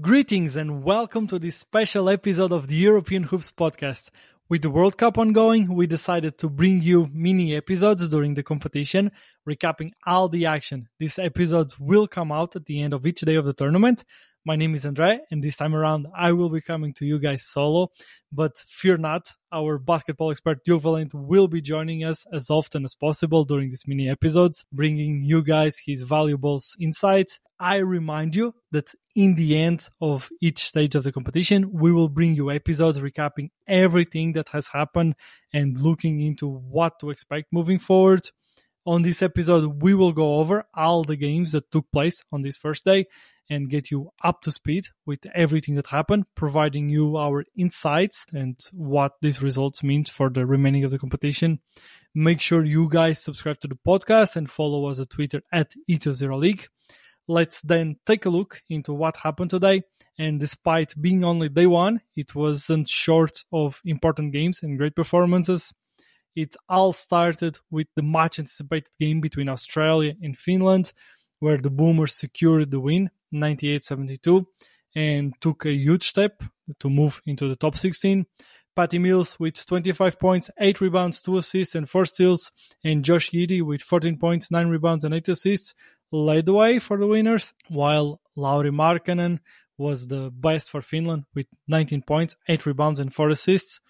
Greetings 0.00 0.56
and 0.56 0.82
welcome 0.82 1.26
to 1.26 1.38
this 1.38 1.56
special 1.56 2.08
episode 2.08 2.50
of 2.50 2.66
the 2.66 2.76
European 2.76 3.24
Hoops 3.24 3.52
podcast. 3.52 4.08
With 4.48 4.62
the 4.62 4.70
World 4.70 4.96
Cup 4.96 5.18
ongoing, 5.18 5.74
we 5.74 5.86
decided 5.86 6.38
to 6.38 6.48
bring 6.48 6.80
you 6.80 7.10
mini 7.12 7.54
episodes 7.54 8.08
during 8.08 8.32
the 8.32 8.42
competition, 8.42 9.12
recapping 9.46 9.90
all 10.06 10.30
the 10.30 10.46
action. 10.46 10.88
These 10.98 11.18
episodes 11.18 11.78
will 11.78 12.08
come 12.08 12.32
out 12.32 12.56
at 12.56 12.64
the 12.64 12.80
end 12.80 12.94
of 12.94 13.06
each 13.06 13.20
day 13.20 13.34
of 13.34 13.44
the 13.44 13.52
tournament, 13.52 14.02
my 14.44 14.56
name 14.56 14.74
is 14.74 14.84
Andre, 14.84 15.20
and 15.30 15.42
this 15.42 15.56
time 15.56 15.74
around 15.74 16.06
I 16.16 16.32
will 16.32 16.50
be 16.50 16.60
coming 16.60 16.92
to 16.94 17.06
you 17.06 17.18
guys 17.18 17.44
solo. 17.44 17.88
But 18.32 18.58
fear 18.66 18.96
not, 18.96 19.28
our 19.52 19.78
basketball 19.78 20.30
expert 20.30 20.64
Valente 20.64 21.14
will 21.14 21.46
be 21.46 21.60
joining 21.60 22.02
us 22.02 22.26
as 22.32 22.50
often 22.50 22.84
as 22.84 22.94
possible 22.94 23.44
during 23.44 23.70
these 23.70 23.84
mini 23.86 24.08
episodes, 24.08 24.64
bringing 24.72 25.22
you 25.22 25.42
guys 25.42 25.78
his 25.78 26.02
valuable 26.02 26.60
insights. 26.80 27.38
I 27.60 27.76
remind 27.76 28.34
you 28.34 28.54
that 28.72 28.92
in 29.14 29.36
the 29.36 29.56
end 29.56 29.88
of 30.00 30.28
each 30.40 30.64
stage 30.64 30.96
of 30.96 31.04
the 31.04 31.12
competition, 31.12 31.70
we 31.72 31.92
will 31.92 32.08
bring 32.08 32.34
you 32.34 32.50
episodes 32.50 32.98
recapping 32.98 33.50
everything 33.68 34.32
that 34.32 34.48
has 34.48 34.66
happened 34.66 35.14
and 35.52 35.78
looking 35.78 36.20
into 36.20 36.48
what 36.48 36.98
to 37.00 37.10
expect 37.10 37.52
moving 37.52 37.78
forward. 37.78 38.28
On 38.84 39.02
this 39.02 39.22
episode, 39.22 39.80
we 39.80 39.94
will 39.94 40.12
go 40.12 40.38
over 40.38 40.64
all 40.74 41.04
the 41.04 41.14
games 41.14 41.52
that 41.52 41.70
took 41.70 41.84
place 41.92 42.24
on 42.32 42.42
this 42.42 42.56
first 42.56 42.84
day 42.84 43.06
and 43.50 43.68
get 43.68 43.90
you 43.90 44.10
up 44.24 44.40
to 44.42 44.52
speed 44.52 44.86
with 45.06 45.20
everything 45.34 45.74
that 45.74 45.86
happened, 45.86 46.24
providing 46.34 46.88
you 46.88 47.16
our 47.16 47.44
insights 47.56 48.24
and 48.32 48.58
what 48.72 49.12
these 49.20 49.42
results 49.42 49.82
mean 49.82 50.04
for 50.04 50.30
the 50.30 50.46
remaining 50.46 50.84
of 50.84 50.90
the 50.90 50.98
competition. 50.98 51.60
Make 52.14 52.40
sure 52.40 52.64
you 52.64 52.88
guys 52.88 53.22
subscribe 53.22 53.60
to 53.60 53.68
the 53.68 53.78
podcast 53.86 54.36
and 54.36 54.50
follow 54.50 54.86
us 54.86 55.00
at 55.00 55.10
Twitter 55.10 55.42
at 55.52 55.72
EthosEuroleague. 55.88 56.66
Let's 57.28 57.60
then 57.62 57.96
take 58.04 58.26
a 58.26 58.30
look 58.30 58.60
into 58.68 58.92
what 58.92 59.16
happened 59.16 59.50
today. 59.50 59.82
And 60.18 60.40
despite 60.40 60.94
being 61.00 61.24
only 61.24 61.48
day 61.48 61.66
one, 61.66 62.00
it 62.16 62.34
wasn't 62.34 62.88
short 62.88 63.44
of 63.52 63.80
important 63.84 64.32
games 64.32 64.60
and 64.62 64.78
great 64.78 64.96
performances. 64.96 65.72
It 66.34 66.56
all 66.68 66.92
started 66.92 67.58
with 67.70 67.86
the 67.94 68.02
much 68.02 68.38
anticipated 68.38 68.88
game 68.98 69.20
between 69.20 69.48
Australia 69.48 70.14
and 70.22 70.36
Finland, 70.36 70.92
where 71.40 71.58
the 71.58 71.70
Boomers 71.70 72.14
secured 72.14 72.70
the 72.70 72.80
win 72.80 73.10
98-72 73.32 74.44
and 74.94 75.34
took 75.40 75.64
a 75.66 75.72
huge 75.72 76.08
step 76.08 76.42
to 76.78 76.90
move 76.90 77.20
into 77.26 77.48
the 77.48 77.56
top 77.56 77.76
16. 77.76 78.26
Patty 78.74 78.98
Mills 78.98 79.38
with 79.38 79.66
25 79.66 80.18
points, 80.18 80.50
8 80.58 80.80
rebounds, 80.80 81.20
2 81.20 81.36
assists, 81.36 81.74
and 81.74 81.88
4 81.88 82.04
steals, 82.06 82.50
and 82.82 83.04
Josh 83.04 83.30
Giddey 83.30 83.62
with 83.62 83.82
14 83.82 84.18
points, 84.18 84.50
9 84.50 84.68
rebounds, 84.68 85.04
and 85.04 85.14
8 85.14 85.28
assists 85.28 85.74
led 86.10 86.46
the 86.46 86.54
way 86.54 86.78
for 86.78 86.96
the 86.96 87.06
winners, 87.06 87.52
while 87.68 88.20
Lauri 88.34 88.70
Markkanen 88.70 89.40
was 89.76 90.06
the 90.06 90.30
best 90.30 90.70
for 90.70 90.80
Finland 90.80 91.24
with 91.34 91.46
19 91.68 92.02
points, 92.02 92.36
8 92.48 92.64
rebounds, 92.64 93.00
and 93.00 93.14
4 93.14 93.30
assists. 93.30 93.80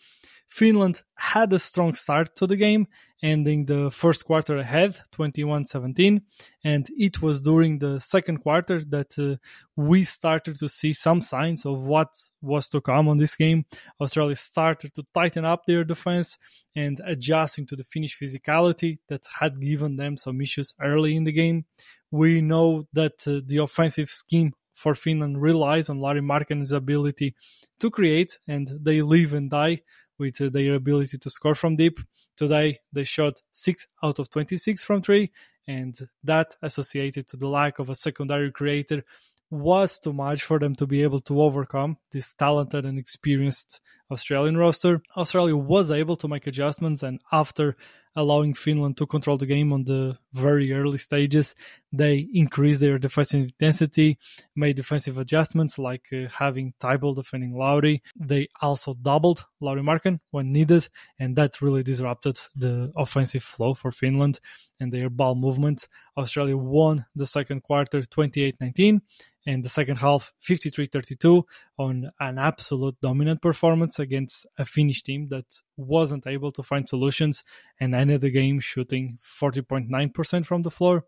Finland 0.53 1.03
had 1.14 1.50
a 1.55 1.58
strong 1.58 1.95
start 1.95 2.36
to 2.36 2.47
the 2.47 2.56
game, 2.56 2.86
ending 3.22 3.64
the 3.64 3.91
first 3.91 4.27
quarter 4.27 4.59
ahead, 4.59 4.94
21 5.12 5.64
17. 5.64 6.20
And 6.62 6.86
it 6.91 7.22
was 7.22 7.41
during 7.41 7.78
the 7.78 7.98
second 7.98 8.42
quarter 8.42 8.78
that 8.91 9.19
uh, 9.19 9.36
we 9.77 10.05
started 10.05 10.59
to 10.59 10.69
see 10.69 10.92
some 10.92 11.22
signs 11.22 11.64
of 11.64 11.86
what 11.86 12.11
was 12.42 12.69
to 12.69 12.83
come 12.83 13.09
on 13.09 13.17
this 13.17 13.34
game. 13.34 13.64
Australia 13.98 14.36
started 14.36 14.92
to 14.94 15.06
tighten 15.14 15.47
up 15.47 15.64
their 15.64 15.84
defense 15.84 16.36
and 16.77 17.00
adjusting 17.06 17.66
to 17.69 17.75
the 17.75 17.84
Finnish 17.84 18.19
physicality 18.20 18.98
that 19.09 19.25
had 19.41 19.59
given 19.59 19.97
them 19.97 20.19
some 20.19 20.39
issues 20.42 20.75
early 20.83 21.16
in 21.16 21.25
the 21.25 21.33
game. 21.33 21.64
We 22.11 22.42
know 22.42 22.87
that 22.92 23.27
uh, 23.27 23.41
the 23.47 23.56
offensive 23.62 24.11
scheme 24.11 24.53
for 24.75 24.94
Finland 24.94 25.41
relies 25.41 25.89
on 25.89 25.98
Lauri 25.98 26.20
Markkanen's 26.20 26.72
ability 26.72 27.34
to 27.81 27.91
create, 27.91 28.39
and 28.47 28.70
they 28.83 29.00
live 29.00 29.33
and 29.33 29.50
die 29.50 29.81
with 30.23 30.41
uh, 30.41 30.48
their 30.48 30.75
ability 30.75 31.19
to 31.19 31.28
score 31.31 31.55
from 31.55 31.77
deep. 31.77 31.98
Today, 32.37 32.78
they 32.92 33.05
shot 33.05 33.42
6 33.53 33.87
out 34.03 34.19
of 34.19 34.31
26 34.31 34.83
from 34.84 35.03
3, 35.03 35.31
and 35.66 35.99
that 36.25 36.56
associated 36.62 37.27
to 37.28 37.37
the 37.37 37.49
lack 37.49 37.78
of 37.78 37.91
a 37.91 37.94
secondary 37.94 38.50
creator 38.50 39.05
was 39.50 39.99
too 39.99 40.12
much 40.15 40.44
for 40.44 40.59
them 40.59 40.75
to 40.77 40.87
be 40.87 41.03
able 41.03 41.21
to 41.21 41.43
overcome 41.43 41.99
this 42.11 42.32
talented 42.32 42.87
and 42.87 42.99
experienced 42.99 43.81
Australian 44.12 44.56
roster. 44.56 45.03
Australia 45.17 45.56
was 45.56 45.91
able 45.91 46.17
to 46.17 46.28
make 46.28 46.47
adjustments, 46.47 47.03
and 47.03 47.21
after 47.33 47.77
allowing 48.15 48.53
Finland 48.53 48.97
to 48.99 49.06
control 49.06 49.39
the 49.39 49.47
game 49.47 49.73
on 49.73 49.84
the 49.84 50.17
very 50.34 50.73
early 50.73 50.99
stages, 50.99 51.55
they 51.93 52.28
increased 52.34 52.81
their 52.81 52.99
defensive 52.99 53.43
intensity, 53.43 54.19
made 54.55 54.77
defensive 54.77 55.19
adjustments 55.19 55.78
like 55.78 56.06
uh, 56.12 56.28
having 56.28 56.75
Thybulle 56.78 57.17
defending 57.17 57.56
Lauri. 57.56 58.03
They 58.15 58.49
also 58.61 58.95
doubled 58.95 59.47
Lauri 59.61 59.83
Markkanen 59.83 60.21
when 60.31 60.53
needed, 60.53 60.89
and 61.19 61.34
that 61.37 61.62
really 61.62 61.83
disrupted 61.83 62.39
the 62.55 62.93
offensive 62.97 63.43
flow 63.43 63.75
for 63.75 63.91
Finland 63.91 64.41
and 64.79 64.93
their 64.93 65.09
ball 65.09 65.34
movement. 65.34 65.89
Australia 66.17 66.56
won 66.56 67.06
the 67.17 67.27
second 67.27 67.62
quarter 67.62 68.03
28 68.03 68.56
19 68.61 69.00
and 69.47 69.65
the 69.65 69.69
second 69.69 69.97
half 69.97 70.33
53-32 70.43 71.43
on 71.82 72.10
an 72.20 72.38
absolute 72.38 72.97
dominant 73.00 73.41
performance 73.43 73.98
against 73.98 74.47
a 74.59 74.65
Finnish 74.65 75.03
team 75.03 75.28
that 75.28 75.47
wasn't 75.76 76.26
able 76.26 76.53
to 76.53 76.62
find 76.62 76.88
solutions 76.88 77.44
and 77.81 77.94
ended 77.94 78.20
the 78.20 78.31
game 78.31 78.60
shooting 78.60 79.19
40.9% 79.20 80.47
from 80.47 80.62
the 80.62 80.70
floor. 80.70 81.04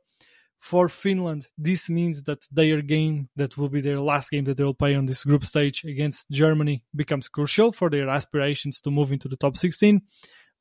For 0.61 0.89
Finland, 0.89 1.49
this 1.59 1.91
means 1.91 2.23
that 2.23 2.49
their 2.51 2.81
game, 2.81 3.29
that 3.37 3.59
will 3.59 3.69
be 3.69 3.83
their 3.83 4.01
last 4.01 4.31
game 4.31 4.45
that 4.45 4.57
they 4.57 4.65
will 4.65 4.83
play 4.83 4.95
on 4.95 5.05
this 5.05 5.23
group 5.23 5.45
stage 5.45 5.85
against 5.85 6.31
Germany, 6.31 6.85
becomes 6.97 7.29
crucial 7.29 7.71
for 7.71 7.91
their 7.91 8.09
aspirations 8.09 8.81
to 8.81 8.91
move 8.91 9.12
into 9.12 9.29
the 9.29 9.37
top 9.37 9.56
16 9.59 10.01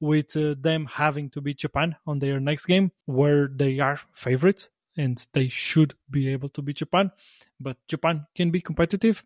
with 0.01 0.35
uh, 0.35 0.55
them 0.59 0.87
having 0.91 1.29
to 1.29 1.41
beat 1.41 1.59
Japan 1.59 1.95
on 2.05 2.19
their 2.19 2.41
next 2.41 2.65
game, 2.65 2.91
where 3.05 3.47
they 3.47 3.79
are 3.79 3.97
favorite 4.13 4.69
and 4.97 5.25
they 5.33 5.47
should 5.47 5.93
be 6.09 6.29
able 6.29 6.49
to 6.49 6.61
beat 6.61 6.77
Japan. 6.77 7.11
But 7.59 7.77
Japan 7.87 8.25
can 8.35 8.51
be 8.51 8.61
competitive. 8.61 9.23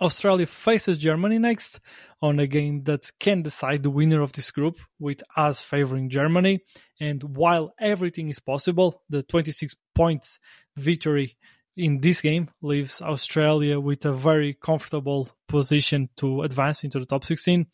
Australia 0.00 0.46
faces 0.46 0.98
Germany 0.98 1.38
next 1.38 1.80
on 2.22 2.38
a 2.38 2.46
game 2.46 2.84
that 2.84 3.10
can 3.18 3.42
decide 3.42 3.82
the 3.82 3.90
winner 3.90 4.22
of 4.22 4.32
this 4.32 4.50
group, 4.50 4.78
with 4.98 5.22
us 5.36 5.62
favoring 5.62 6.08
Germany. 6.08 6.60
And 7.00 7.22
while 7.36 7.74
everything 7.78 8.28
is 8.28 8.38
possible, 8.38 9.02
the 9.10 9.22
26 9.22 9.74
points 9.94 10.38
victory 10.76 11.36
in 11.76 12.00
this 12.00 12.20
game 12.20 12.50
leaves 12.62 13.00
Australia 13.00 13.78
with 13.80 14.04
a 14.04 14.12
very 14.12 14.54
comfortable 14.54 15.28
position 15.48 16.08
to 16.16 16.42
advance 16.42 16.84
into 16.84 16.98
the 16.98 17.06
top 17.06 17.24
16. 17.24 17.66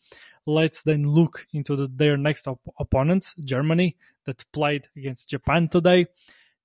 Let's 0.45 0.83
then 0.83 1.03
look 1.03 1.45
into 1.51 1.75
the, 1.75 1.87
their 1.93 2.15
next 2.15 2.47
op- 2.47 2.61
opponents, 2.79 3.35
Germany, 3.43 3.97
that 4.25 4.45
played 4.53 4.87
against 4.95 5.29
Japan 5.29 5.67
today. 5.67 6.07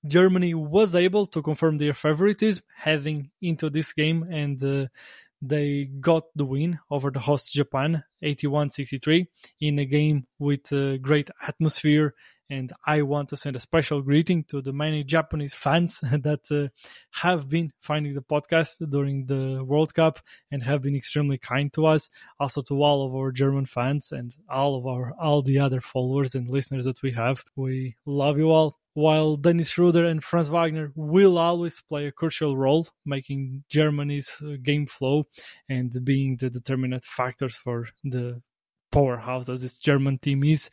Germany 0.05 0.53
was 0.53 0.95
able 0.95 1.25
to 1.27 1.41
confirm 1.41 1.77
their 1.77 1.93
favoritism 1.93 2.63
heading 2.75 3.31
into 3.41 3.69
this 3.69 3.93
game 3.93 4.23
and 4.23 4.61
uh, 4.63 4.87
they 5.45 5.89
got 5.99 6.23
the 6.35 6.45
win 6.45 6.79
over 6.89 7.11
the 7.11 7.19
host 7.19 7.51
Japan 7.51 8.03
81-63 8.23 9.27
in 9.59 9.77
a 9.77 9.85
game 9.85 10.25
with 10.39 10.71
a 10.71 10.97
great 10.97 11.29
atmosphere 11.45 12.13
and 12.49 12.71
I 12.85 13.01
want 13.01 13.29
to 13.29 13.37
send 13.37 13.55
a 13.55 13.59
special 13.59 14.01
greeting 14.01 14.43
to 14.49 14.61
the 14.61 14.73
many 14.73 15.03
Japanese 15.03 15.53
fans 15.53 15.99
that 16.03 16.51
uh, 16.51 16.69
have 17.11 17.49
been 17.49 17.71
finding 17.79 18.13
the 18.13 18.21
podcast 18.21 18.77
during 18.89 19.25
the 19.25 19.63
World 19.63 19.93
Cup 19.93 20.19
and 20.51 20.61
have 20.61 20.81
been 20.81 20.95
extremely 20.95 21.37
kind 21.37 21.73
to 21.73 21.87
us. 21.87 22.09
Also 22.39 22.61
to 22.63 22.83
all 22.83 23.05
of 23.05 23.15
our 23.15 23.31
German 23.31 23.65
fans 23.65 24.11
and 24.11 24.35
all 24.49 24.77
of 24.77 24.85
our 24.85 25.13
all 25.19 25.41
the 25.41 25.59
other 25.59 25.81
followers 25.81 26.35
and 26.35 26.49
listeners 26.49 26.85
that 26.85 27.01
we 27.01 27.11
have. 27.11 27.43
We 27.55 27.95
love 28.05 28.37
you 28.37 28.51
all 28.51 28.77
while 28.93 29.35
Dennis 29.37 29.69
Schroeder 29.69 30.05
and 30.05 30.23
Franz 30.23 30.49
Wagner 30.49 30.91
will 30.95 31.37
always 31.37 31.81
play 31.81 32.05
a 32.05 32.11
crucial 32.11 32.55
role, 32.55 32.87
making 33.05 33.63
Germany's 33.69 34.31
uh, 34.43 34.57
game 34.61 34.85
flow 34.85 35.25
and 35.67 35.91
being 36.03 36.37
the 36.37 36.49
determinant 36.49 37.03
factors 37.03 37.55
for 37.55 37.87
the 38.03 38.41
powerhouse 38.91 39.47
that 39.47 39.59
this 39.59 39.77
German 39.79 40.17
team 40.19 40.43
is. 40.43 40.69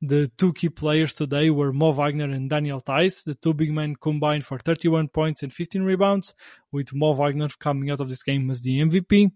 The 0.00 0.30
two 0.38 0.52
key 0.52 0.68
players 0.68 1.12
today 1.12 1.50
were 1.50 1.72
Mo 1.72 1.90
Wagner 1.90 2.30
and 2.30 2.48
Daniel 2.48 2.80
Theis. 2.80 3.24
The 3.24 3.34
two 3.34 3.52
big 3.52 3.72
men 3.72 3.96
combined 3.96 4.46
for 4.46 4.58
31 4.58 5.08
points 5.08 5.42
and 5.42 5.52
15 5.52 5.82
rebounds, 5.82 6.34
with 6.70 6.94
Mo 6.94 7.12
Wagner 7.14 7.48
coming 7.58 7.90
out 7.90 8.00
of 8.00 8.08
this 8.08 8.22
game 8.22 8.48
as 8.50 8.62
the 8.62 8.80
MVP. 8.80 9.32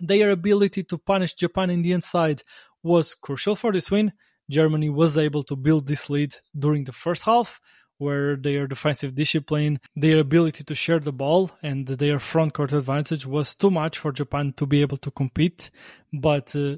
Their 0.00 0.30
ability 0.30 0.82
to 0.84 0.98
punish 0.98 1.34
Japan 1.34 1.70
in 1.70 1.82
the 1.82 1.92
inside 1.92 2.42
was 2.82 3.14
crucial 3.14 3.54
for 3.54 3.72
this 3.72 3.90
win, 3.90 4.12
Germany 4.50 4.90
was 4.90 5.16
able 5.16 5.42
to 5.44 5.56
build 5.56 5.86
this 5.86 6.10
lead 6.10 6.34
during 6.58 6.84
the 6.84 6.92
first 6.92 7.22
half, 7.22 7.60
where 7.98 8.36
their 8.36 8.66
defensive 8.66 9.14
discipline, 9.14 9.78
their 9.94 10.18
ability 10.18 10.64
to 10.64 10.74
share 10.74 11.00
the 11.00 11.12
ball, 11.12 11.50
and 11.62 11.86
their 11.86 12.18
front 12.18 12.54
court 12.54 12.72
advantage 12.72 13.26
was 13.26 13.54
too 13.54 13.70
much 13.70 13.98
for 13.98 14.12
Japan 14.12 14.52
to 14.56 14.66
be 14.66 14.80
able 14.80 14.96
to 14.98 15.10
compete. 15.10 15.70
But 16.12 16.54
uh, 16.56 16.76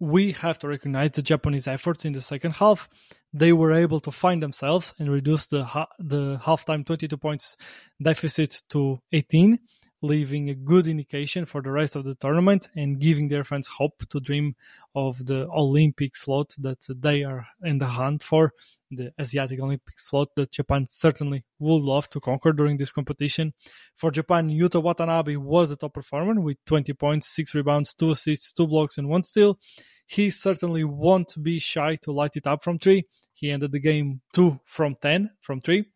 we 0.00 0.32
have 0.32 0.58
to 0.58 0.68
recognize 0.68 1.12
the 1.12 1.22
Japanese 1.22 1.68
efforts 1.68 2.04
in 2.04 2.12
the 2.12 2.22
second 2.22 2.52
half. 2.52 2.88
They 3.32 3.52
were 3.52 3.72
able 3.72 4.00
to 4.00 4.10
find 4.10 4.42
themselves 4.42 4.94
and 4.98 5.10
reduce 5.10 5.46
the 5.46 5.64
ha- 5.64 5.88
the 5.98 6.38
halftime 6.42 6.84
22 6.84 7.16
points 7.16 7.56
deficit 8.02 8.62
to 8.70 9.00
18, 9.12 9.58
leaving 10.04 10.50
a 10.50 10.54
good 10.54 10.86
indication 10.86 11.44
for 11.46 11.62
the 11.62 11.70
rest 11.70 11.96
of 11.96 12.04
the 12.04 12.14
tournament 12.14 12.68
and 12.76 13.00
giving 13.00 13.28
their 13.28 13.42
fans 13.42 13.66
hope 13.66 14.06
to 14.10 14.20
dream 14.20 14.54
of 14.94 15.24
the 15.26 15.48
Olympic 15.48 16.14
slot 16.14 16.54
that 16.58 16.86
they 16.90 17.24
are 17.24 17.46
in 17.62 17.78
the 17.78 17.86
hunt 17.86 18.22
for, 18.22 18.52
the 18.90 19.12
Asiatic 19.18 19.60
Olympic 19.60 19.98
slot 19.98 20.28
that 20.36 20.52
Japan 20.52 20.86
certainly 20.90 21.44
would 21.58 21.82
love 21.82 22.08
to 22.10 22.20
conquer 22.20 22.52
during 22.52 22.76
this 22.76 22.92
competition. 22.92 23.54
For 23.96 24.10
Japan, 24.10 24.50
Yuta 24.50 24.82
Watanabe 24.82 25.36
was 25.36 25.70
the 25.70 25.76
top 25.76 25.94
performer 25.94 26.38
with 26.40 26.58
20 26.66 26.92
points, 26.92 27.34
6 27.34 27.54
rebounds, 27.54 27.94
2 27.94 28.10
assists, 28.10 28.52
2 28.52 28.66
blocks, 28.66 28.98
and 28.98 29.08
1 29.08 29.22
steal. 29.22 29.58
He 30.06 30.30
certainly 30.30 30.84
won't 30.84 31.34
be 31.42 31.58
shy 31.58 31.96
to 32.02 32.12
light 32.12 32.36
it 32.36 32.46
up 32.46 32.62
from 32.62 32.78
3. 32.78 33.04
He 33.32 33.50
ended 33.50 33.72
the 33.72 33.80
game 33.80 34.20
2 34.34 34.60
from 34.66 34.96
10 35.00 35.30
from 35.40 35.62
3 35.62 35.86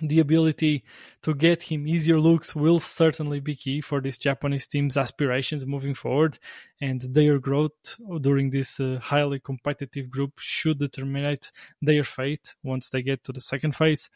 the 0.00 0.20
ability 0.20 0.82
to 1.22 1.34
get 1.34 1.62
him 1.62 1.86
easier 1.86 2.18
looks 2.18 2.54
will 2.54 2.80
certainly 2.80 3.40
be 3.40 3.54
key 3.54 3.80
for 3.80 4.00
this 4.00 4.18
Japanese 4.18 4.66
team's 4.66 4.96
aspirations 4.96 5.64
moving 5.66 5.94
forward, 5.94 6.38
and 6.80 7.02
their 7.02 7.38
growth 7.38 7.96
during 8.20 8.50
this 8.50 8.80
uh, 8.80 8.98
highly 9.00 9.38
competitive 9.38 10.10
group 10.10 10.32
should 10.38 10.78
determine 10.78 11.38
their 11.80 12.04
fate 12.04 12.54
once 12.62 12.90
they 12.90 13.02
get 13.02 13.22
to 13.24 13.32
the 13.32 13.40
second 13.40 13.76
phase. 13.76 14.10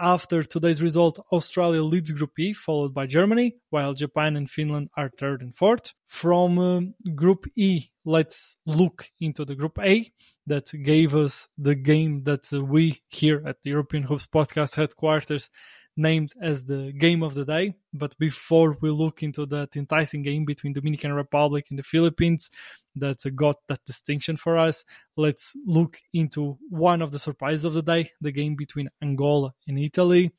After 0.00 0.44
today's 0.44 0.80
result, 0.80 1.18
Australia 1.32 1.82
leads 1.82 2.12
Group 2.12 2.38
E, 2.38 2.52
followed 2.52 2.94
by 2.94 3.06
Germany, 3.06 3.56
while 3.70 3.94
Japan 3.94 4.36
and 4.36 4.48
Finland 4.48 4.90
are 4.96 5.10
third 5.10 5.42
and 5.42 5.52
fourth. 5.52 5.92
From 6.06 6.58
um, 6.60 6.94
Group 7.16 7.46
E, 7.56 7.86
let's 8.04 8.56
look 8.64 9.10
into 9.20 9.44
the 9.44 9.56
Group 9.56 9.76
A 9.80 10.12
that 10.46 10.70
gave 10.84 11.16
us 11.16 11.48
the 11.58 11.74
game 11.74 12.22
that 12.24 12.52
uh, 12.52 12.62
we 12.62 13.02
here 13.08 13.42
at 13.44 13.62
the 13.62 13.70
European 13.70 14.04
Hoops 14.04 14.28
Podcast 14.28 14.76
headquarters 14.76 15.50
named 15.98 16.32
as 16.40 16.64
the 16.64 16.92
game 16.92 17.22
of 17.22 17.34
the 17.34 17.44
day. 17.44 17.74
But 17.92 18.16
before 18.18 18.78
we 18.80 18.90
look 18.90 19.22
into 19.22 19.44
that 19.46 19.76
enticing 19.76 20.22
game 20.22 20.44
between 20.44 20.72
Dominican 20.72 21.12
Republic 21.12 21.66
and 21.68 21.78
the 21.78 21.82
Philippines 21.82 22.50
that 22.96 23.18
got 23.34 23.56
that 23.66 23.84
distinction 23.84 24.36
for 24.36 24.56
us, 24.56 24.84
let's 25.16 25.54
look 25.66 25.98
into 26.14 26.56
one 26.70 27.02
of 27.02 27.10
the 27.10 27.18
surprises 27.18 27.64
of 27.64 27.74
the 27.74 27.82
day, 27.82 28.12
the 28.20 28.32
game 28.32 28.54
between 28.54 28.88
Angola 29.02 29.52
and 29.66 29.78
Italy. 29.78 30.32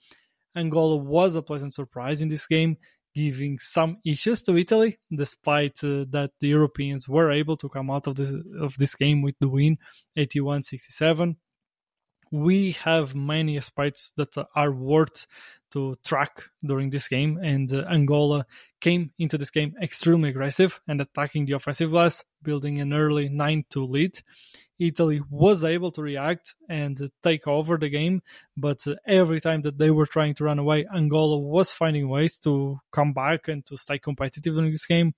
Angola 0.56 0.96
was 0.96 1.36
a 1.36 1.42
pleasant 1.42 1.76
surprise 1.76 2.22
in 2.22 2.30
this 2.30 2.48
game, 2.48 2.78
giving 3.14 3.60
some 3.60 3.98
issues 4.06 4.42
to 4.44 4.58
Italy, 4.58 4.98
despite 5.14 5.84
uh, 5.84 6.06
that 6.10 6.32
the 6.40 6.48
Europeans 6.48 7.10
were 7.10 7.32
able 7.32 7.58
to 7.58 7.68
come 7.68 7.92
out 7.92 8.08
of 8.08 8.16
this 8.16 8.34
of 8.60 8.78
this 8.78 8.96
game 8.96 9.22
with 9.22 9.36
the 9.40 9.50
win, 9.50 9.78
81-67 10.18 11.36
we 12.32 12.72
have 12.74 13.16
many 13.16 13.58
aspects 13.58 14.14
that 14.18 14.36
are 14.56 14.72
worth 14.72 15.26
to 15.72 15.96
track 16.04 16.44
during 16.64 16.90
this 16.90 17.08
game. 17.08 17.38
And 17.38 17.72
uh, 17.72 17.86
Angola 17.90 18.46
came 18.80 19.12
into 19.18 19.38
this 19.38 19.52
game 19.52 19.76
extremely 19.82 20.30
aggressive 20.30 20.82
and 20.88 21.02
attacking 21.02 21.46
the 21.46 21.54
offensive 21.54 21.92
glass, 21.92 22.24
building 22.42 22.80
an 22.80 22.94
early 22.94 23.30
9 23.30 23.66
2 23.70 23.84
lead. 23.84 24.20
Italy 24.80 25.22
was 25.30 25.66
able 25.66 25.92
to 25.92 26.02
react 26.02 26.56
and 26.70 27.00
uh, 27.02 27.08
take 27.22 27.48
over 27.48 27.78
the 27.78 27.90
game, 27.90 28.22
but 28.56 28.88
uh, 28.88 28.96
every 29.06 29.42
time 29.42 29.62
that 29.64 29.78
they 29.78 29.92
were 29.92 30.06
trying 30.06 30.34
to 30.36 30.46
run 30.46 30.58
away, 30.58 30.86
Angola 30.94 31.38
was 31.38 31.72
finding 31.72 32.08
ways 32.08 32.38
to 32.40 32.80
come 32.92 33.12
back 33.14 33.50
and 33.50 33.66
to 33.66 33.76
stay 33.76 34.00
competitive 34.00 34.56
during 34.56 34.72
this 34.72 34.86
game 34.86 35.14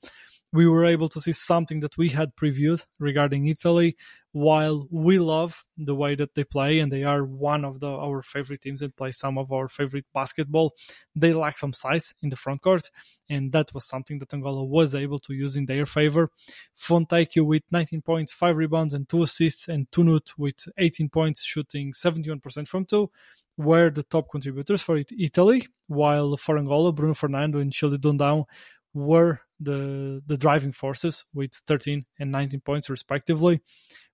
we 0.54 0.68
were 0.68 0.86
able 0.86 1.08
to 1.10 1.22
see 1.22 1.32
something 1.32 1.80
that 1.80 1.98
we 1.98 2.10
had 2.10 2.36
previewed 2.36 2.86
regarding 3.00 3.48
Italy. 3.48 3.96
While 4.34 4.88
we 4.90 5.20
love 5.20 5.66
the 5.78 5.96
way 5.96 6.16
that 6.16 6.36
they 6.36 6.44
play, 6.44 6.80
and 6.80 6.92
they 6.92 7.04
are 7.04 7.24
one 7.24 7.66
of 7.66 7.80
the, 7.82 7.88
our 7.88 8.22
favorite 8.22 8.62
teams 8.62 8.82
and 8.82 8.96
play 8.96 9.12
some 9.12 9.38
of 9.38 9.52
our 9.52 9.68
favorite 9.68 10.06
basketball, 10.14 10.74
they 11.16 11.34
lack 11.34 11.58
some 11.58 11.74
size 11.74 12.14
in 12.22 12.30
the 12.30 12.38
front 12.38 12.62
court, 12.62 12.90
and 13.30 13.52
that 13.52 13.74
was 13.74 13.88
something 13.88 14.20
that 14.20 14.34
Angola 14.34 14.64
was 14.64 14.96
able 14.96 15.20
to 15.20 15.34
use 15.34 15.58
in 15.58 15.66
their 15.66 15.86
favor. 15.86 16.30
Fontecchio 16.78 17.46
with 17.46 17.64
19 17.72 18.02
points, 18.02 18.32
5 18.32 18.56
rebounds, 18.56 18.94
and 18.94 19.08
2 19.08 19.24
assists, 19.24 19.68
and 19.68 19.92
Tonut 19.92 20.34
with 20.38 20.66
18 20.78 21.10
points, 21.10 21.44
shooting 21.44 21.92
71% 21.92 22.68
from 22.68 22.86
2 22.86 23.10
were 23.58 23.90
the 23.90 24.04
top 24.04 24.30
contributors 24.32 24.82
for 24.82 25.02
Italy, 25.20 25.68
while 25.88 26.38
for 26.38 26.58
Angola, 26.58 26.94
Bruno 26.94 27.14
Fernando 27.14 27.60
and 27.60 27.72
Childe 27.72 28.02
Dundão 28.02 28.46
were 28.94 29.42
the 29.62 30.22
the 30.26 30.38
driving 30.38 30.72
forces 30.72 31.26
with 31.34 31.54
13 31.68 32.06
and 32.20 32.32
19 32.32 32.62
points 32.62 32.90
respectively. 32.90 33.62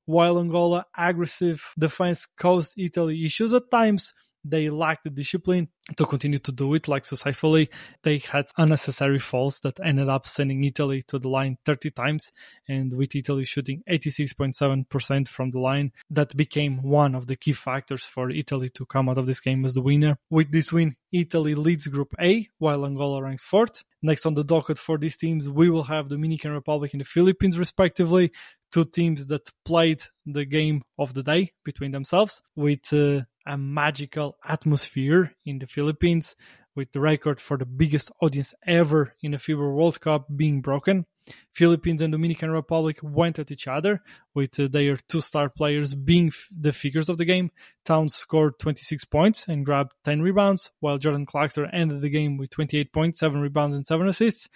While 0.06 0.40
Angola 0.40 0.86
aggressive 0.98 1.74
defense 1.78 2.28
caused 2.38 2.74
Italy 2.78 3.26
issues 3.26 3.54
at 3.54 3.70
times, 3.70 4.14
they 4.50 4.70
lacked 4.70 5.04
the 5.04 5.10
discipline 5.10 5.68
to 5.96 6.06
continue 6.06 6.40
to 6.40 6.52
do 6.52 6.74
it 6.74 6.88
like 6.88 7.06
successfully. 7.06 7.70
They 8.04 8.20
had 8.20 8.46
unnecessary 8.58 9.20
falls 9.20 9.60
that 9.62 9.80
ended 9.84 10.10
up 10.10 10.28
sending 10.28 10.64
Italy 10.64 11.04
to 11.08 11.20
the 11.20 11.30
line 11.30 11.58
30 11.66 11.92
times, 11.92 12.32
and 12.68 12.94
with 12.94 13.16
Italy 13.16 13.46
shooting 13.46 13.84
86.7% 13.90 15.28
from 15.28 15.52
the 15.52 15.60
line, 15.60 15.92
that 16.10 16.36
became 16.36 16.82
one 16.82 17.16
of 17.16 17.28
the 17.28 17.36
key 17.36 17.54
factors 17.54 18.04
for 18.04 18.30
Italy 18.30 18.70
to 18.70 18.86
come 18.86 19.10
out 19.10 19.18
of 19.18 19.28
this 19.28 19.40
game 19.40 19.66
as 19.66 19.74
the 19.74 19.82
winner. 19.82 20.18
With 20.30 20.52
this 20.52 20.72
win, 20.72 20.96
Italy 21.12 21.56
leads 21.56 21.88
Group 21.88 22.14
A, 22.20 22.48
while 22.58 22.86
Angola 22.86 23.24
ranks 23.24 23.44
fourth. 23.44 23.84
Next 24.07 24.25
on 24.25 24.36
the 24.36 24.44
docket 24.45 24.80
for 24.80 24.98
these 24.98 25.18
teams, 25.18 25.50
we 25.50 25.69
will 25.69 25.83
have 25.83 26.07
Dominican 26.07 26.51
Republic 26.51 26.94
and 26.94 27.01
the 27.01 27.06
Philippines, 27.06 27.59
respectively, 27.59 28.31
two 28.71 28.86
teams 28.86 29.25
that 29.25 29.51
played 29.65 30.01
the 30.25 30.45
game 30.45 30.83
of 30.98 31.13
the 31.13 31.24
day 31.24 31.51
between 31.65 31.92
themselves, 31.92 32.42
with 32.56 32.94
uh, 32.94 33.24
a 33.45 33.57
magical 33.57 34.38
atmosphere 34.48 35.33
in 35.45 35.59
the 35.59 35.68
Philippines, 35.68 36.38
with 36.74 36.89
the 36.94 37.01
record 37.01 37.42
for 37.42 37.57
the 37.57 37.65
biggest 37.65 38.09
audience 38.21 38.54
ever 38.65 39.13
in 39.21 39.33
a 39.33 39.38
FIBA 39.38 39.75
World 39.75 40.00
Cup 40.00 40.25
being 40.33 40.62
broken. 40.62 41.06
Philippines 41.54 42.02
and 42.02 42.12
Dominican 42.12 42.52
Republic 42.52 43.00
went 43.02 43.40
at 43.40 43.52
each 43.52 43.68
other, 43.68 44.02
with 44.34 44.52
their 44.72 44.98
two 45.10 45.22
star 45.22 45.50
players 45.50 45.96
being 45.96 46.28
f- 46.28 46.48
the 46.52 46.72
figures 46.72 47.10
of 47.10 47.18
the 47.18 47.26
game. 47.26 47.50
Towns 47.86 48.14
scored 48.14 48.60
26 48.60 49.06
points 49.06 49.48
and 49.48 49.66
grabbed 49.66 49.94
10 50.06 50.22
rebounds, 50.22 50.72
while 50.80 50.98
Jordan 50.98 51.26
Clarkson 51.26 51.68
ended 51.74 52.02
the 52.02 52.10
game 52.10 52.38
with 52.38 52.52
28 52.52 52.94
points, 52.94 53.20
7 53.20 53.42
rebounds, 53.42 53.76
and 53.76 53.88
7 53.88 54.08
assists. 54.08 54.48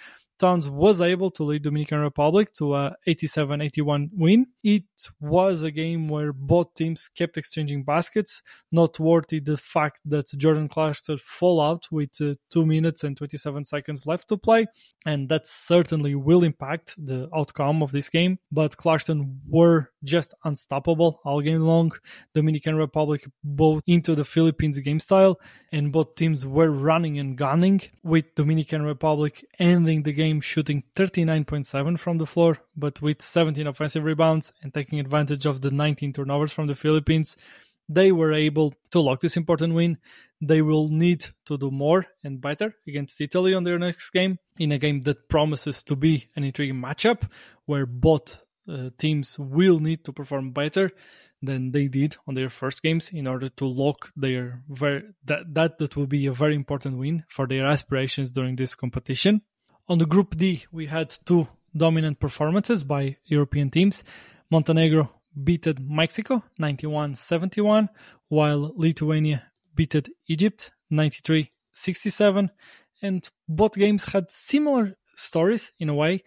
Towns 0.42 0.68
was 0.68 1.02
able 1.02 1.30
to 1.32 1.44
lead 1.44 1.62
Dominican 1.62 2.00
Republic 2.00 2.52
to 2.54 2.74
a 2.74 2.96
87-81 3.08 4.10
win. 4.12 4.48
It 4.64 4.86
was 5.20 5.62
a 5.62 5.70
game 5.70 6.08
where 6.10 6.34
both 6.34 6.74
teams 6.74 7.08
kept 7.08 7.38
exchanging 7.38 7.84
baskets, 7.84 8.42
noteworthy 8.72 9.40
the 9.40 9.58
fact 9.58 10.00
that 10.06 10.28
Jordan 10.36 10.68
Clarkson 10.68 11.18
fall 11.20 11.62
out 11.62 11.88
with 11.92 12.20
uh, 12.20 12.34
2 12.50 12.66
minutes 12.66 13.04
and 13.04 13.16
27 13.16 13.66
seconds 13.66 14.08
left 14.08 14.30
to 14.30 14.38
play, 14.38 14.66
and 15.06 15.30
that 15.30 15.46
certainly 15.46 16.16
will 16.16 16.44
impact 16.44 16.96
the 16.98 17.30
outcome 17.36 17.84
of 17.84 17.92
this 17.92 18.10
game. 18.10 18.40
But 18.52 18.76
Clarkson 18.78 19.42
were 19.48 19.91
just 20.04 20.34
unstoppable 20.44 21.20
all 21.24 21.42
game 21.42 21.62
long. 21.62 21.92
Dominican 22.34 22.76
Republic 22.76 23.26
both 23.44 23.82
into 23.88 24.16
the 24.16 24.26
Philippines 24.26 24.80
game 24.80 25.00
style, 25.00 25.40
and 25.72 25.92
both 25.92 26.16
teams 26.16 26.46
were 26.46 26.72
running 26.72 27.20
and 27.20 27.38
gunning, 27.38 27.82
with 28.04 28.36
Dominican 28.36 28.84
Republic 28.84 29.46
ending 29.60 30.04
the 30.04 30.14
game 30.14 30.42
shooting 30.42 30.84
39.7 30.96 32.00
from 32.00 32.18
the 32.18 32.26
floor, 32.26 32.58
but 32.76 33.02
with 33.02 33.22
17 33.22 33.68
offensive 33.68 34.04
rebounds 34.04 34.54
and 34.62 34.74
taking 34.74 35.00
advantage 35.00 35.46
of 35.46 35.62
the 35.62 35.72
19 35.72 36.14
turnovers 36.14 36.52
from 36.52 36.68
the 36.68 36.76
Philippines, 36.76 37.38
they 37.90 38.12
were 38.12 38.32
able 38.32 38.74
to 38.92 39.02
lock 39.02 39.20
this 39.20 39.36
important 39.36 39.74
win. 39.74 39.98
They 40.40 40.62
will 40.62 40.88
need 40.88 41.26
to 41.46 41.58
do 41.58 41.70
more 41.70 42.06
and 42.24 42.40
better 42.40 42.74
against 42.88 43.20
Italy 43.22 43.54
on 43.54 43.64
their 43.64 43.78
next 43.78 44.10
game, 44.12 44.38
in 44.58 44.72
a 44.72 44.78
game 44.78 45.02
that 45.02 45.28
promises 45.28 45.84
to 45.84 45.96
be 45.96 46.30
an 46.36 46.44
intriguing 46.44 46.82
matchup 46.82 47.30
where 47.66 47.86
both 47.86 48.44
uh, 48.72 48.90
teams 48.98 49.38
will 49.38 49.80
need 49.80 50.04
to 50.06 50.14
perform 50.14 50.52
better 50.52 50.92
than 51.42 51.72
they 51.72 51.88
did 51.88 52.16
on 52.28 52.36
their 52.36 52.50
first 52.50 52.84
games 52.84 53.10
in 53.10 53.28
order 53.28 53.50
to 53.50 53.66
lock 53.66 54.12
their 54.16 54.62
that 55.26 55.54
that 55.54 55.78
that 55.80 55.96
will 55.96 56.08
be 56.08 56.28
a 56.28 56.32
very 56.32 56.56
important 56.56 56.98
win 56.98 57.24
for 57.28 57.48
their 57.48 57.66
aspirations 57.66 58.32
during 58.32 58.56
this 58.56 58.76
competition. 58.76 59.42
On 59.90 59.98
the 59.98 60.06
Group 60.06 60.38
D, 60.38 60.66
we 60.72 60.86
had 60.86 61.10
two 61.26 61.48
dominant 61.76 62.20
performances 62.20 62.84
by 62.84 63.18
European 63.26 63.70
teams. 63.70 64.04
Montenegro 64.50 65.10
beated 65.44 65.80
Mexico 65.80 66.44
91-71, 66.60 67.90
while 68.28 68.74
Lithuania 68.76 69.44
beated 69.76 70.12
Egypt 70.28 70.72
93-67. 70.92 72.50
And 73.02 73.30
both 73.48 73.74
games 73.74 74.12
had 74.12 74.30
similar 74.30 74.98
stories 75.16 75.72
in 75.80 75.90
a 75.90 75.96
way. 75.96 76.24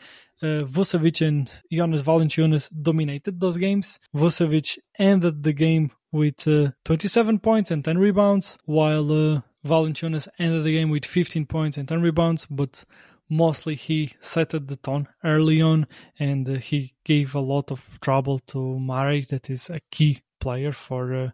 Vucevic 0.64 1.26
and 1.26 1.50
Jonas 1.72 2.02
Valanciunas 2.02 2.70
dominated 2.82 3.40
those 3.40 3.58
games. 3.58 3.98
Vucevic 4.14 4.78
ended 4.98 5.42
the 5.42 5.52
game 5.52 5.90
with 6.12 6.46
uh, 6.46 6.70
27 6.84 7.40
points 7.40 7.70
and 7.70 7.84
10 7.84 7.98
rebounds, 7.98 8.56
while 8.64 9.10
uh, 9.10 9.40
Valanciunas 9.66 10.28
ended 10.38 10.64
the 10.64 10.72
game 10.72 10.90
with 10.90 11.04
15 11.04 11.46
points 11.46 11.76
and 11.76 11.88
10 11.88 12.02
rebounds, 12.02 12.46
but 12.50 12.84
mostly 13.28 13.74
he 13.74 14.12
set 14.20 14.50
the 14.50 14.78
tone 14.82 15.08
early 15.24 15.60
on 15.60 15.86
and 16.18 16.48
uh, 16.48 16.54
he 16.54 16.94
gave 17.04 17.34
a 17.34 17.40
lot 17.40 17.72
of 17.72 17.82
trouble 18.00 18.38
to 18.38 18.58
Marei, 18.58 19.26
that 19.28 19.50
is 19.50 19.70
a 19.70 19.80
key 19.90 20.22
player 20.40 20.72
for 20.72 21.14
uh, 21.14 21.30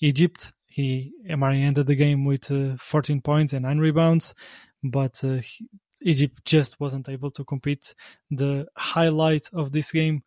Egypt. 0.00 0.52
He 0.66 1.12
Marei 1.28 1.62
ended 1.62 1.86
the 1.86 1.96
game 1.96 2.24
with 2.24 2.50
uh, 2.50 2.76
14 2.78 3.20
points 3.20 3.52
and 3.52 3.64
9 3.64 3.78
rebounds, 3.78 4.34
but 4.82 5.22
uh, 5.24 5.40
Egypt 6.04 6.44
just 6.44 6.80
wasn't 6.80 7.08
able 7.08 7.30
to 7.30 7.44
compete. 7.44 7.94
The 8.30 8.66
highlight 8.76 9.48
of 9.52 9.72
this 9.72 9.92
game 9.92 10.22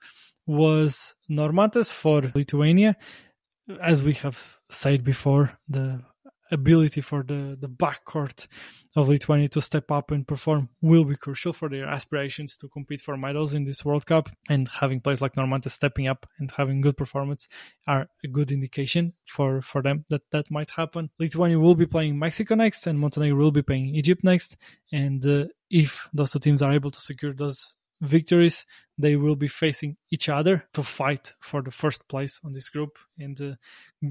was 0.48 1.16
Normantas 1.30 1.92
for 1.92 2.32
Lithuania. 2.36 2.96
As 3.82 4.04
we 4.04 4.14
have 4.14 4.58
said 4.70 5.04
before, 5.04 5.58
the 5.68 6.02
ability 6.52 7.02
for 7.02 7.24
the, 7.24 7.58
the 7.60 7.68
backcourt 7.68 8.48
of 8.96 9.10
Lithuania 9.10 9.50
to 9.50 9.62
step 9.62 9.92
up 9.92 10.12
and 10.12 10.28
perform 10.28 10.70
will 10.82 11.04
be 11.04 11.16
crucial 11.16 11.52
for 11.52 11.68
their 11.70 11.86
aspirations 11.86 12.56
to 12.58 12.70
compete 12.70 13.02
for 13.02 13.18
medals 13.18 13.54
in 13.54 13.66
this 13.66 13.84
World 13.84 14.06
Cup. 14.06 14.30
And 14.50 14.68
having 14.68 15.02
players 15.02 15.22
like 15.22 15.36
Normantas 15.36 15.72
stepping 15.72 16.08
up 16.08 16.26
and 16.40 16.50
having 16.52 16.82
good 16.82 16.96
performance 16.96 17.48
are 17.88 18.08
a 18.24 18.28
good 18.28 18.52
indication 18.52 19.14
for, 19.26 19.62
for 19.62 19.82
them 19.82 20.06
that 20.10 20.22
that 20.32 20.50
might 20.50 20.70
happen. 20.70 21.10
Lithuania 21.20 21.60
will 21.60 21.76
be 21.76 21.86
playing 21.86 22.18
Mexico 22.18 22.56
next, 22.56 22.88
and 22.88 23.00
Montenegro 23.00 23.38
will 23.38 23.52
be 23.52 23.62
playing 23.62 23.96
Egypt 23.96 24.24
next. 24.24 24.58
And 24.92 25.26
uh, 25.26 25.46
if 25.70 26.10
those 26.14 26.32
two 26.32 26.40
teams 26.40 26.62
are 26.62 26.72
able 26.72 26.92
to 26.92 27.00
secure 27.00 27.34
those 27.34 27.76
victories, 28.02 28.66
they 28.98 29.16
will 29.16 29.36
be 29.36 29.48
facing 29.48 29.98
each 30.12 30.30
other 30.30 30.66
to 30.74 30.84
fight 30.84 31.34
for 31.40 31.62
the 31.62 31.72
first 31.72 32.08
place 32.08 32.40
on 32.44 32.54
this 32.54 32.70
group. 32.70 32.98
And 33.20 33.40
uh, 33.42 33.56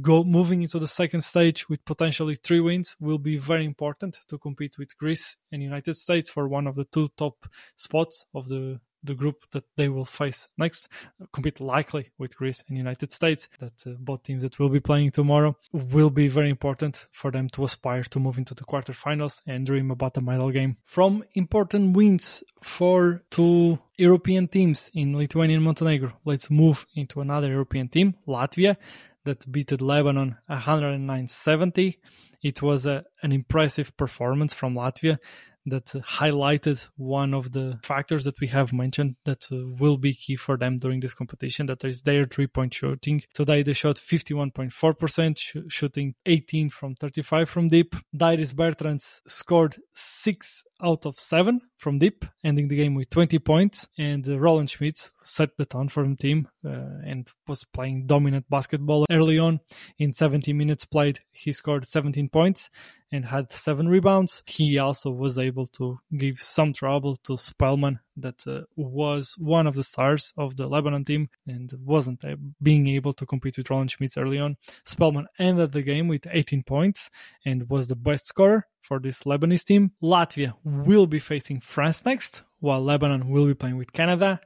go 0.01 0.25
moving 0.25 0.63
into 0.63 0.79
the 0.79 0.89
second 0.89 1.23
stage 1.23 1.69
with 1.69 1.85
potentially 1.85 2.37
three 2.37 2.61
wins 2.61 2.97
will 3.01 3.19
be 3.19 3.37
very 3.37 3.65
important 3.65 4.19
to 4.29 4.39
compete 4.39 4.77
with 4.79 4.97
Greece 4.97 5.37
and 5.53 5.63
United 5.63 5.95
States 5.95 6.31
for 6.31 6.49
one 6.49 6.67
of 6.67 6.77
the 6.77 6.85
two 6.85 7.11
top 7.17 7.47
spots 7.77 8.27
of 8.35 8.49
the 8.49 8.81
the 9.05 9.15
group 9.15 9.45
that 9.53 9.65
they 9.77 9.89
will 9.89 10.05
face 10.05 10.49
next, 10.59 10.89
compete 11.33 11.61
likely 11.61 12.11
with 12.19 12.37
Greece 12.37 12.65
and 12.69 12.77
United 12.77 13.13
States. 13.13 13.49
That 13.61 13.83
uh, 13.87 13.91
both 13.99 14.23
teams 14.23 14.43
that 14.43 14.59
will 14.59 14.69
be 14.69 14.81
playing 14.81 15.13
tomorrow 15.13 15.57
will 15.73 16.11
be 16.11 16.29
very 16.29 16.51
important 16.51 17.07
for 17.13 17.31
them 17.31 17.49
to 17.51 17.65
aspire 17.65 18.03
to 18.05 18.21
move 18.21 18.39
into 18.39 18.55
the 18.55 18.65
quarterfinals 18.65 19.41
and 19.47 19.67
dream 19.67 19.91
about 19.91 20.17
a 20.17 20.21
medal 20.21 20.51
game. 20.51 20.77
From 20.85 21.25
important 21.35 21.97
wins 21.97 22.43
for 22.63 23.23
two 23.31 23.79
European 23.97 24.49
teams 24.49 24.91
in 24.95 25.17
Lithuania 25.17 25.57
and 25.57 25.65
Montenegro, 25.65 26.13
let's 26.25 26.51
move 26.51 26.87
into 26.95 27.21
another 27.21 27.49
European 27.49 27.89
team, 27.89 28.15
Latvia, 28.27 28.77
that 29.25 29.51
beat 29.51 29.81
Lebanon 29.81 30.37
109-70. 30.51 31.99
It 32.43 32.61
was 32.61 32.85
a, 32.85 33.05
an 33.23 33.33
impressive 33.33 33.97
performance 33.97 34.53
from 34.53 34.75
Latvia 34.75 35.19
that 35.67 35.87
highlighted 35.87 36.87
one 36.97 37.35
of 37.35 37.53
the 37.53 37.79
factors 37.83 38.25
that 38.25 38.39
we 38.41 38.47
have 38.49 38.73
mentioned 38.73 39.17
that 39.25 39.47
uh, 39.51 39.57
will 39.79 39.97
be 39.97 40.15
key 40.15 40.37
for 40.37 40.57
them 40.57 40.79
during 40.79 41.01
this 41.01 41.15
competition 41.15 41.67
that 41.67 41.85
is 41.85 42.03
their 42.03 42.27
three 42.27 42.47
point 42.47 42.75
shooting. 42.75 43.23
Today 43.35 43.63
they 43.63 43.73
shot 43.73 43.97
51.4% 43.97 45.39
sh- 45.39 45.57
shooting 45.69 46.15
18 46.27 46.71
from 46.71 46.95
35 46.95 47.49
from 47.49 47.69
deep. 47.69 47.95
Dairis 48.15 48.55
Bertāns 48.55 49.21
scored 49.27 49.77
6 49.95 50.65
out 50.83 51.07
of 51.07 51.19
7 51.19 51.61
from 51.79 51.99
deep 51.99 52.25
ending 52.43 52.69
the 52.69 52.77
game 52.77 52.95
with 52.95 53.11
20 53.11 53.39
points. 53.39 53.89
And 53.99 54.29
uh, 54.29 54.39
Rolands 54.39 54.77
Šmits 54.77 55.11
set 55.25 55.57
the 55.57 55.65
tone 55.65 55.89
for 55.89 56.07
the 56.07 56.17
team 56.17 56.49
uh, 56.65 57.01
and 57.05 57.31
was 57.47 57.65
playing 57.65 58.07
dominant 58.07 58.49
basketball 58.49 59.05
early 59.11 59.39
on 59.39 59.61
in 59.99 60.13
70 60.13 60.53
minutes 60.53 60.85
played 60.85 61.19
he 61.33 61.53
scored 61.53 61.87
17 61.87 62.29
points 62.29 62.71
and 63.15 63.25
had 63.25 63.53
seven 63.53 63.89
rebounds. 63.89 64.43
He 64.45 64.79
also 64.79 65.11
was 65.11 65.39
able 65.39 65.67
to 65.79 66.01
give 66.17 66.39
some 66.39 66.73
trouble 66.73 67.15
to 67.25 67.39
Spellman, 67.39 68.01
that 68.17 68.45
uh, 68.47 68.63
was 68.77 69.37
one 69.39 69.69
of 69.69 69.75
the 69.75 69.85
stars 69.85 70.33
of 70.37 70.57
the 70.57 70.67
Lebanon 70.67 71.05
team 71.05 71.29
and 71.47 71.73
wasn't 71.85 72.25
uh, 72.25 72.35
being 72.61 72.89
able 72.89 73.13
to 73.13 73.25
compete 73.25 73.57
with 73.57 73.71
Rolands 73.71 73.97
Šmits 73.97 74.21
early 74.21 74.41
on. 74.41 74.57
Spellman 74.85 75.29
ended 75.39 75.71
the 75.71 75.83
game 75.83 76.09
with 76.09 76.27
18 76.29 76.65
points 76.65 77.09
and 77.45 77.69
was 77.71 77.87
the 77.87 77.97
best 77.97 78.27
scorer 78.27 78.67
for 78.81 78.99
this 78.99 79.23
Lebanese 79.23 79.65
team. 79.65 79.93
Latvia 80.03 80.55
will 80.65 81.07
be 81.07 81.21
facing 81.21 81.61
France 81.61 82.05
next, 82.05 82.43
while 82.59 82.83
Lebanon 82.83 83.29
will 83.29 83.47
be 83.47 83.55
playing 83.55 83.77
with 83.77 83.93
Canada. 83.93 84.41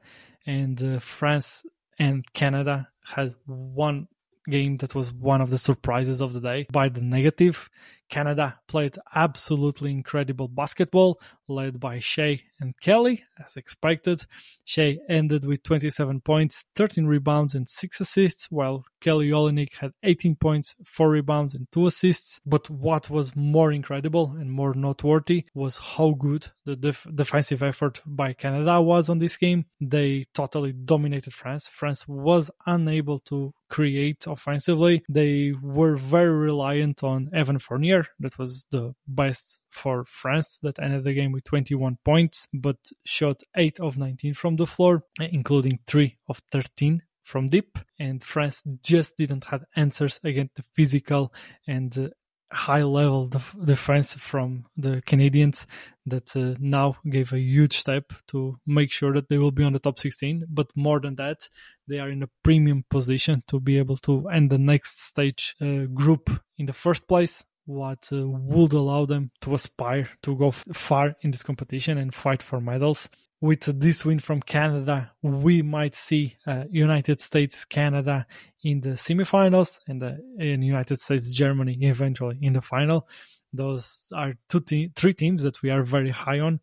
And 0.49 0.83
uh, 0.83 0.99
France 0.99 1.63
and 1.99 2.25
Canada 2.33 2.89
had 3.05 3.35
one 3.45 4.09
game 4.49 4.79
that 4.79 4.95
was 4.95 5.13
one 5.13 5.43
of 5.43 5.51
the 5.51 5.59
surprises 5.59 6.23
of 6.23 6.33
the 6.33 6.41
day 6.41 6.67
by 6.73 6.89
the 6.89 7.03
negative. 7.03 7.69
Canada 8.09 8.59
played 8.67 8.97
absolutely 9.15 9.91
incredible 9.91 10.49
basketball, 10.49 11.21
led 11.49 11.81
by 11.81 11.99
Shai 11.99 12.43
and 12.61 12.75
Kelly, 12.81 13.25
as 13.45 13.57
expected. 13.57 14.23
Shai 14.65 14.99
ended 15.09 15.45
with 15.45 15.63
27 15.63 16.21
points, 16.21 16.65
13 16.75 17.07
rebounds, 17.07 17.55
and 17.55 17.69
6 17.69 18.01
assists, 18.01 18.51
while 18.51 18.85
Kelly 19.01 19.29
Olynyk 19.29 19.75
had 19.75 19.93
18 20.03 20.37
points, 20.37 20.75
4 20.85 21.11
rebounds, 21.11 21.55
and 21.55 21.67
2 21.73 21.87
assists. 21.87 22.41
But 22.45 22.69
what 22.69 23.11
was 23.11 23.37
more 23.37 23.73
incredible 23.73 24.35
and 24.39 24.51
more 24.51 24.75
noteworthy 24.75 25.47
was 25.55 25.79
how 25.79 26.11
good 26.11 26.49
the 26.65 26.77
def- 26.77 27.07
defensive 27.15 27.63
effort 27.63 28.01
by 28.05 28.33
Canada 28.33 28.81
was 28.81 29.09
on 29.09 29.19
this 29.19 29.37
game. 29.37 29.67
They 29.81 30.25
totally 30.35 30.73
dominated 30.73 31.33
France. 31.33 31.69
France 31.69 32.07
was 32.07 32.51
unable 32.67 33.19
to 33.21 33.53
create 33.69 34.27
offensively. 34.27 35.05
They 35.09 35.53
were 35.63 35.97
very 35.97 36.31
reliant 36.31 37.03
on 37.03 37.31
Evan 37.35 37.59
Fournier. 37.59 37.98
That 38.21 38.39
was 38.39 38.67
the 38.71 38.95
best 39.07 39.59
for 39.71 40.05
France 40.05 40.59
that 40.63 40.79
ended 40.79 41.05
the 41.05 41.15
game 41.15 41.33
with 41.33 41.45
21 41.45 41.99
points, 42.05 42.49
but 42.53 42.77
shot 43.05 43.41
8 43.57 43.81
of 43.81 43.99
19 43.99 44.35
from 44.35 44.57
the 44.57 44.67
floor, 44.67 45.03
including 45.21 45.81
3 45.87 46.17
of 46.29 46.41
13 46.53 47.03
from 47.25 47.47
deep. 47.49 47.79
And 47.99 48.23
France 48.23 48.65
just 48.83 49.17
didn't 49.17 49.45
have 49.45 49.65
answers 49.77 50.19
against 50.25 50.57
the 50.57 50.65
physical 50.75 51.33
and 51.67 51.97
uh, 51.99 52.09
high 52.51 52.83
level 52.83 53.27
def- 53.27 53.55
defense 53.63 54.15
from 54.15 54.65
the 54.77 55.03
Canadians 55.03 55.67
that 56.07 56.35
uh, 56.35 56.57
now 56.59 56.97
gave 57.09 57.33
a 57.33 57.39
huge 57.39 57.77
step 57.77 58.13
to 58.29 58.57
make 58.67 58.91
sure 58.91 59.13
that 59.13 59.29
they 59.29 59.39
will 59.39 59.51
be 59.51 59.65
on 59.65 59.75
the 59.75 59.79
top 59.79 59.99
16. 59.99 60.47
But 60.49 60.69
more 60.75 61.01
than 61.01 61.17
that, 61.17 61.49
they 61.87 61.99
are 61.99 62.09
in 62.09 62.23
a 62.23 62.31
premium 62.43 62.85
position 62.89 63.43
to 63.49 63.61
be 63.61 63.79
able 63.79 63.97
to 63.99 64.29
end 64.29 64.51
the 64.51 64.59
next 64.59 65.03
stage 65.07 65.55
uh, 65.61 65.85
group 65.93 66.31
in 66.57 66.67
the 66.67 66.73
first 66.73 67.07
place 67.07 67.45
what 67.69 68.09
uh, 68.13 68.27
would 68.27 68.73
allow 68.73 69.05
them 69.05 69.31
to 69.43 69.55
aspire 69.55 70.09
to 70.23 70.35
go 70.35 70.49
f- 70.49 70.65
far 70.73 71.15
in 71.21 71.31
this 71.31 71.43
competition 71.43 71.99
and 71.99 72.15
fight 72.15 72.43
for 72.43 72.61
medals. 72.63 73.11
With 73.43 73.79
this 73.79 74.05
win 74.05 74.19
from 74.19 74.41
Canada, 74.41 75.13
we 75.23 75.61
might 75.63 75.95
see 75.95 76.37
uh, 76.47 76.65
United 76.71 77.21
States 77.21 77.67
Canada 77.67 78.27
in 78.65 78.81
the 78.81 78.91
semifinals 78.91 79.79
and 79.87 80.01
the 80.01 80.19
in 80.39 80.63
United 80.63 80.99
States 80.99 81.31
Germany 81.31 81.77
eventually 81.83 82.39
in 82.41 82.55
the 82.55 82.63
final. 82.63 83.07
Those 83.53 84.11
are 84.15 84.35
two 84.49 84.61
te- 84.61 84.91
three 84.97 85.13
teams 85.13 85.43
that 85.43 85.63
we 85.63 85.71
are 85.71 85.83
very 85.83 86.11
high 86.11 86.41
on, 86.41 86.61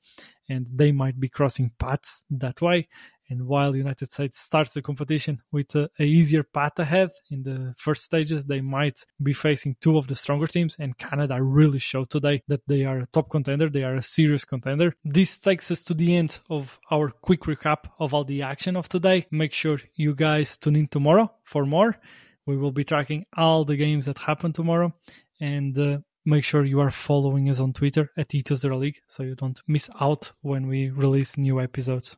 and 0.50 0.68
they 0.74 0.92
might 0.92 1.20
be 1.20 1.30
crossing 1.30 1.72
paths 1.80 2.24
that 2.32 2.62
way. 2.62 2.90
And 3.30 3.48
while 3.48 3.72
the 3.72 3.80
United 3.80 4.12
States 4.12 4.40
starts 4.40 4.74
the 4.74 4.82
competition 4.82 5.42
with 5.52 5.74
a, 5.76 5.90
a, 6.00 6.04
easier 6.04 6.44
path 6.44 6.78
ahead 6.78 7.10
in 7.32 7.44
the 7.44 7.74
first 7.78 8.04
stages, 8.04 8.46
they 8.46 8.62
might 8.62 9.06
be 9.22 9.34
facing 9.34 9.76
two 9.82 9.98
of 9.98 10.08
the 10.08 10.16
stronger 10.16 10.48
teams. 10.48 10.76
And 10.80 10.98
Canada 10.98 11.42
really 11.42 11.80
showed 11.80 12.10
today 12.10 12.44
that 12.48 12.68
they 12.68 12.86
are 12.86 13.00
a 13.00 13.06
top 13.08 13.30
contender. 13.30 13.70
They 13.70 13.84
are 13.84 13.96
a 13.96 14.04
serious 14.04 14.46
contender. 14.46 14.94
This 15.04 15.38
takes 15.38 15.72
us 15.72 15.82
to 15.84 15.94
the 15.94 16.16
end 16.16 16.40
of 16.50 16.80
our 16.92 17.10
quick 17.10 17.42
recap 17.42 17.86
of 18.00 18.14
all 18.14 18.24
the 18.24 18.44
action 18.44 18.76
of 18.76 18.90
today. 18.90 19.26
Make 19.32 19.54
sure 19.54 19.80
you 19.96 20.14
guys 20.14 20.58
tune 20.58 20.76
in 20.76 20.88
tomorrow 20.88 21.32
for 21.44 21.66
more. 21.66 21.98
We 22.46 22.58
will 22.58 22.72
be 22.72 22.84
tracking 22.84 23.26
all 23.36 23.66
the 23.66 23.76
games 23.76 24.06
that 24.06 24.20
happen 24.20 24.54
tomorrow. 24.54 24.94
And 25.40 25.78
uh, 25.78 25.98
make 26.26 26.44
sure 26.44 26.64
you 26.64 26.80
are 26.80 26.92
following 26.92 27.50
us 27.50 27.60
on 27.60 27.74
Twitter 27.74 28.12
at 28.18 28.34
Ethos 28.34 28.64
League 28.64 29.00
so 29.08 29.24
you 29.24 29.36
don't 29.36 29.60
miss 29.68 29.90
out 30.00 30.32
when 30.42 30.68
we 30.68 30.90
release 30.90 31.38
new 31.38 31.60
episodes. 31.60 32.18